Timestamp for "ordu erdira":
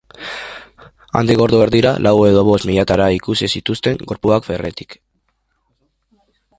1.45-1.91